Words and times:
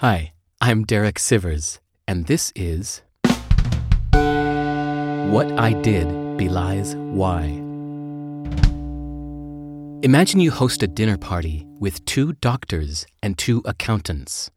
Hi, 0.00 0.30
I'm 0.60 0.84
Derek 0.84 1.16
Sivers, 1.16 1.80
and 2.06 2.26
this 2.26 2.52
is 2.54 3.02
What 4.12 5.50
I 5.58 5.72
Did 5.82 6.06
Belies 6.38 6.94
Why. 6.94 7.46
Imagine 10.04 10.38
you 10.38 10.52
host 10.52 10.84
a 10.84 10.86
dinner 10.86 11.18
party 11.18 11.66
with 11.80 12.04
two 12.04 12.34
doctors 12.34 13.06
and 13.24 13.36
two 13.36 13.60
accountants. 13.64 14.52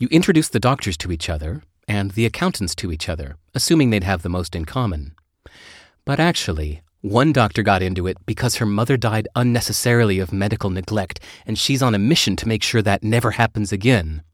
You 0.00 0.08
introduce 0.10 0.48
the 0.48 0.58
doctors 0.58 0.96
to 0.96 1.12
each 1.12 1.30
other 1.30 1.62
and 1.86 2.10
the 2.10 2.26
accountants 2.26 2.74
to 2.74 2.90
each 2.90 3.08
other, 3.08 3.36
assuming 3.54 3.90
they'd 3.90 4.02
have 4.02 4.22
the 4.22 4.28
most 4.28 4.56
in 4.56 4.64
common. 4.64 5.14
But 6.04 6.18
actually, 6.18 6.82
one 7.00 7.32
doctor 7.32 7.62
got 7.62 7.80
into 7.80 8.08
it 8.08 8.16
because 8.26 8.56
her 8.56 8.66
mother 8.66 8.96
died 8.96 9.28
unnecessarily 9.36 10.18
of 10.18 10.32
medical 10.32 10.70
neglect, 10.70 11.20
and 11.46 11.56
she's 11.56 11.80
on 11.80 11.94
a 11.94 11.98
mission 12.00 12.34
to 12.34 12.48
make 12.48 12.64
sure 12.64 12.82
that 12.82 13.04
never 13.04 13.30
happens 13.30 13.70
again. 13.70 14.24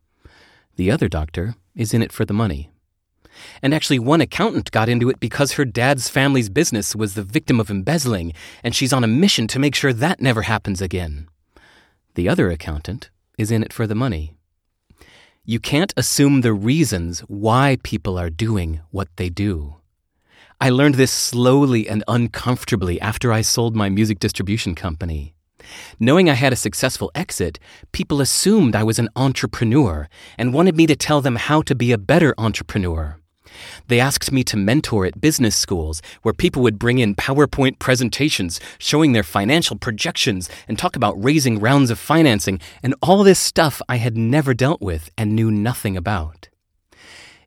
The 0.76 0.90
other 0.90 1.08
doctor 1.08 1.54
is 1.74 1.94
in 1.94 2.02
it 2.02 2.12
for 2.12 2.24
the 2.24 2.34
money. 2.34 2.70
And 3.62 3.72
actually, 3.72 3.98
one 3.98 4.20
accountant 4.20 4.70
got 4.70 4.88
into 4.88 5.08
it 5.08 5.20
because 5.20 5.52
her 5.52 5.64
dad's 5.64 6.08
family's 6.08 6.48
business 6.48 6.96
was 6.96 7.14
the 7.14 7.22
victim 7.22 7.60
of 7.60 7.70
embezzling, 7.70 8.32
and 8.62 8.74
she's 8.74 8.92
on 8.92 9.04
a 9.04 9.08
mission 9.08 9.46
to 9.48 9.58
make 9.58 9.74
sure 9.74 9.92
that 9.92 10.20
never 10.20 10.42
happens 10.42 10.82
again. 10.82 11.28
The 12.14 12.28
other 12.28 12.50
accountant 12.50 13.10
is 13.38 13.50
in 13.50 13.62
it 13.62 13.72
for 13.72 13.86
the 13.86 13.94
money. 13.94 14.34
You 15.44 15.58
can't 15.58 15.94
assume 15.96 16.40
the 16.40 16.52
reasons 16.52 17.20
why 17.20 17.78
people 17.82 18.18
are 18.18 18.30
doing 18.30 18.80
what 18.90 19.08
they 19.16 19.30
do. 19.30 19.76
I 20.60 20.68
learned 20.68 20.96
this 20.96 21.10
slowly 21.10 21.88
and 21.88 22.04
uncomfortably 22.06 23.00
after 23.00 23.32
I 23.32 23.40
sold 23.40 23.74
my 23.74 23.88
music 23.88 24.18
distribution 24.18 24.74
company. 24.74 25.34
Knowing 25.98 26.28
I 26.28 26.34
had 26.34 26.52
a 26.52 26.56
successful 26.56 27.10
exit, 27.14 27.58
people 27.92 28.20
assumed 28.20 28.74
I 28.76 28.84
was 28.84 28.98
an 28.98 29.08
entrepreneur 29.16 30.08
and 30.38 30.54
wanted 30.54 30.76
me 30.76 30.86
to 30.86 30.96
tell 30.96 31.20
them 31.20 31.36
how 31.36 31.62
to 31.62 31.74
be 31.74 31.92
a 31.92 31.98
better 31.98 32.34
entrepreneur. 32.38 33.16
They 33.88 34.00
asked 34.00 34.32
me 34.32 34.44
to 34.44 34.56
mentor 34.56 35.06
at 35.06 35.20
business 35.20 35.56
schools 35.56 36.00
where 36.22 36.34
people 36.34 36.62
would 36.62 36.78
bring 36.78 36.98
in 36.98 37.14
PowerPoint 37.14 37.78
presentations 37.78 38.60
showing 38.78 39.12
their 39.12 39.22
financial 39.22 39.76
projections 39.76 40.48
and 40.68 40.78
talk 40.78 40.96
about 40.96 41.22
raising 41.22 41.58
rounds 41.58 41.90
of 41.90 41.98
financing 41.98 42.60
and 42.82 42.94
all 43.02 43.24
this 43.24 43.38
stuff 43.38 43.82
I 43.88 43.96
had 43.96 44.16
never 44.16 44.54
dealt 44.54 44.80
with 44.80 45.10
and 45.18 45.34
knew 45.34 45.50
nothing 45.50 45.96
about. 45.96 46.48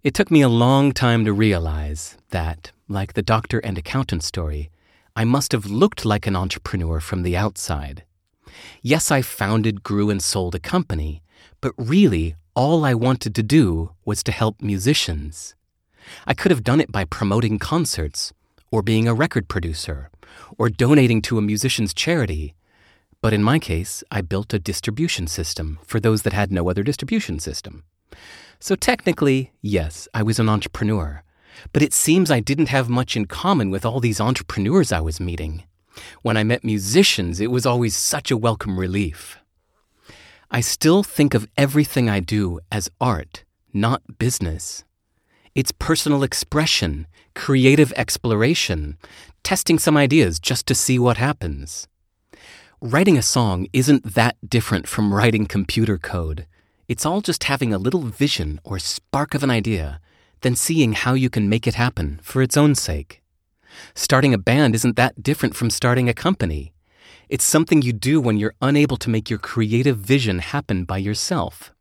It 0.03 0.13
took 0.13 0.29
me 0.29 0.41
a 0.41 0.49
long 0.49 0.91
time 0.91 1.23
to 1.23 1.31
realize 1.31 2.17
that, 2.31 2.71
like 2.89 3.13
the 3.13 3.21
doctor 3.21 3.59
and 3.59 3.77
accountant 3.77 4.23
story, 4.23 4.69
I 5.15 5.25
must 5.25 5.51
have 5.51 5.67
looked 5.67 6.05
like 6.05 6.25
an 6.25 6.35
entrepreneur 6.35 6.99
from 6.99 7.21
the 7.21 7.37
outside. 7.37 8.03
Yes, 8.81 9.11
I 9.11 9.21
founded, 9.21 9.83
grew, 9.83 10.09
and 10.09 10.21
sold 10.21 10.55
a 10.55 10.59
company, 10.59 11.21
but 11.61 11.73
really, 11.77 12.35
all 12.55 12.83
I 12.83 12.95
wanted 12.95 13.35
to 13.35 13.43
do 13.43 13.91
was 14.05 14.23
to 14.23 14.31
help 14.31 14.61
musicians. 14.61 15.53
I 16.25 16.33
could 16.33 16.49
have 16.51 16.63
done 16.63 16.81
it 16.81 16.91
by 16.91 17.05
promoting 17.05 17.59
concerts, 17.59 18.33
or 18.71 18.81
being 18.81 19.07
a 19.07 19.13
record 19.13 19.47
producer, 19.47 20.09
or 20.57 20.69
donating 20.69 21.21
to 21.23 21.37
a 21.37 21.43
musician's 21.43 21.93
charity. 21.93 22.55
But 23.21 23.33
in 23.33 23.43
my 23.43 23.59
case, 23.59 24.03
I 24.09 24.21
built 24.21 24.53
a 24.53 24.59
distribution 24.59 25.27
system 25.27 25.77
for 25.85 25.99
those 25.99 26.23
that 26.23 26.33
had 26.33 26.51
no 26.51 26.69
other 26.69 26.81
distribution 26.81 27.39
system. 27.39 27.83
So 28.59 28.75
technically, 28.75 29.51
yes, 29.61 30.07
I 30.13 30.23
was 30.23 30.39
an 30.39 30.49
entrepreneur. 30.49 31.23
But 31.71 31.81
it 31.81 31.93
seems 31.93 32.29
I 32.31 32.39
didn't 32.39 32.69
have 32.69 32.89
much 32.89 33.15
in 33.15 33.25
common 33.25 33.69
with 33.69 33.85
all 33.85 33.99
these 33.99 34.21
entrepreneurs 34.21 34.91
I 34.91 35.01
was 35.01 35.19
meeting. 35.19 35.63
When 36.21 36.37
I 36.37 36.43
met 36.43 36.63
musicians, 36.63 37.39
it 37.39 37.51
was 37.51 37.65
always 37.65 37.95
such 37.95 38.31
a 38.31 38.37
welcome 38.37 38.79
relief. 38.79 39.37
I 40.49 40.61
still 40.61 41.03
think 41.03 41.33
of 41.33 41.47
everything 41.57 42.09
I 42.09 42.19
do 42.19 42.59
as 42.71 42.89
art, 43.01 43.43
not 43.73 44.19
business. 44.19 44.83
It's 45.55 45.71
personal 45.71 46.23
expression, 46.23 47.07
creative 47.35 47.93
exploration, 47.95 48.97
testing 49.43 49.79
some 49.79 49.97
ideas 49.97 50.39
just 50.39 50.65
to 50.67 50.75
see 50.75 50.97
what 50.97 51.17
happens. 51.17 51.87
Writing 52.81 53.17
a 53.17 53.21
song 53.21 53.67
isn't 53.71 54.13
that 54.15 54.35
different 54.47 54.87
from 54.87 55.13
writing 55.13 55.45
computer 55.45 55.97
code. 55.97 56.45
It's 56.87 57.05
all 57.05 57.21
just 57.21 57.45
having 57.45 57.73
a 57.73 57.77
little 57.77 58.01
vision 58.01 58.59
or 58.63 58.77
spark 58.77 59.33
of 59.33 59.43
an 59.43 59.49
idea, 59.49 60.01
then 60.43 60.55
seeing 60.55 60.93
how 60.93 61.13
you 61.13 61.29
can 61.29 61.49
make 61.49 61.65
it 61.67 61.75
happen 61.75 62.19
for 62.21 62.41
its 62.41 62.55
own 62.55 62.75
sake. 62.75 63.21
Starting 63.95 64.33
a 64.33 64.37
band 64.37 64.75
isn't 64.75 64.95
that 64.95 65.23
different 65.23 65.55
from 65.55 65.69
starting 65.69 66.07
a 66.07 66.13
company. 66.13 66.73
It's 67.29 67.43
something 67.43 67.81
you 67.81 67.93
do 67.93 68.21
when 68.21 68.37
you're 68.37 68.53
unable 68.61 68.97
to 68.97 69.09
make 69.09 69.29
your 69.29 69.39
creative 69.39 69.97
vision 69.97 70.39
happen 70.39 70.85
by 70.85 70.99
yourself. 70.99 71.73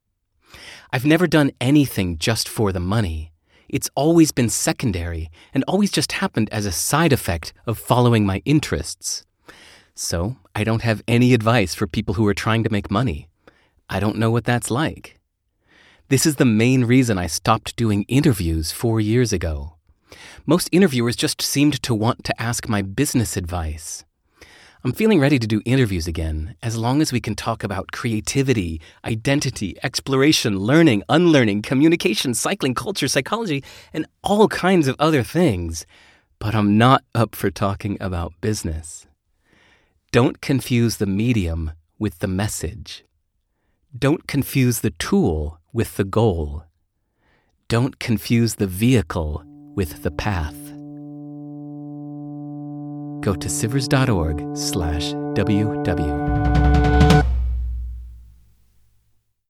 I've 0.93 1.05
never 1.05 1.27
done 1.27 1.53
anything 1.61 2.19
just 2.19 2.49
for 2.49 2.73
the 2.73 2.81
money. 2.81 3.33
It's 3.69 3.91
always 3.95 4.33
been 4.33 4.49
secondary 4.49 5.31
and 5.55 5.65
always 5.65 5.91
just 5.91 6.12
happened 6.12 6.49
as 6.50 6.67
a 6.67 6.73
side 6.73 7.12
effect 7.12 7.53
of 7.67 7.79
following 7.79 8.27
my 8.27 8.43
interests. 8.44 9.25
So, 9.94 10.37
I 10.55 10.65
don't 10.65 10.83
have 10.83 11.03
any 11.09 11.34
advice 11.34 11.75
for 11.75 11.87
people 11.87 12.15
who 12.15 12.27
are 12.27 12.34
trying 12.34 12.65
to 12.65 12.73
make 12.73 12.91
money. 12.91 13.29
I 13.89 14.00
don't 14.00 14.19
know 14.19 14.31
what 14.31 14.44
that's 14.44 14.71
like. 14.71 15.19
This 16.12 16.27
is 16.27 16.37
the 16.37 16.45
main 16.45 16.84
reason 16.84 17.17
I 17.17 17.27
stopped 17.27 17.75
doing 17.75 18.05
interviews 18.06 18.71
four 18.71 19.00
years 19.00 19.33
ago. 19.33 19.77
Most 20.45 20.69
interviewers 20.71 21.17
just 21.17 21.41
seemed 21.41 21.83
to 21.84 21.95
want 21.95 22.23
to 22.25 22.39
ask 22.39 22.69
my 22.69 22.83
business 22.83 23.34
advice. 23.34 24.05
I'm 24.84 24.93
feeling 24.93 25.21
ready 25.21 25.39
to 25.39 25.47
do 25.47 25.62
interviews 25.65 26.06
again, 26.06 26.55
as 26.62 26.77
long 26.77 27.00
as 27.00 27.12
we 27.15 27.21
can 27.23 27.34
talk 27.34 27.65
about 27.65 27.93
creativity, 27.93 28.78
identity, 29.06 29.78
exploration, 29.83 30.59
learning, 30.59 31.03
unlearning, 31.09 31.62
communication, 31.62 32.34
cycling, 32.34 32.75
culture, 32.75 33.09
psychology, 33.09 33.65
and 33.94 34.05
all 34.23 34.49
kinds 34.49 34.89
of 34.89 34.97
other 34.99 35.23
things. 35.23 35.87
But 36.39 36.55
I'm 36.55 36.77
not 36.77 37.05
up 37.15 37.34
for 37.34 37.50
talking 37.50 37.97
about 38.03 38.39
business. 38.43 39.06
Don't 40.11 40.43
confuse 40.43 40.99
the 40.99 41.06
medium 41.06 41.73
with 41.99 42.19
the 42.19 42.29
message. 42.29 43.03
Don't 43.99 44.27
confuse 44.27 44.81
the 44.81 44.91
tool 44.91 45.59
with 45.72 45.97
the 45.97 46.05
goal. 46.05 46.65
Don't 47.69 47.99
confuse 47.99 48.56
the 48.56 48.66
vehicle 48.66 49.44
with 49.75 50.03
the 50.03 50.10
path 50.10 50.62
go 53.22 53.34
to 53.34 53.49
sivers.org 53.49 54.56
slash 54.56 55.12
ww. 55.12 56.81